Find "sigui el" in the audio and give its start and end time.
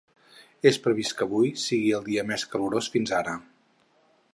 1.65-2.09